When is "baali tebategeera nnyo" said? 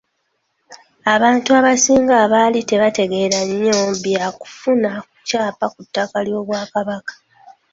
2.31-3.79